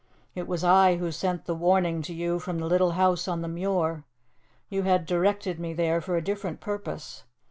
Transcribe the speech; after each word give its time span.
It 0.33 0.47
was 0.47 0.63
I 0.63 0.95
who 0.95 1.11
sent 1.11 1.45
the 1.45 1.53
warning 1.53 2.01
to 2.01 2.11
you 2.11 2.39
from 2.39 2.57
the 2.57 2.65
little 2.65 2.93
house 2.93 3.27
on 3.27 3.43
the 3.43 3.47
Muir. 3.47 4.03
You 4.67 4.81
had 4.81 5.05
directed 5.05 5.59
me 5.59 5.75
there 5.75 6.01
for 6.01 6.17
a 6.17 6.23
different 6.23 6.59
purpose. 6.59 7.25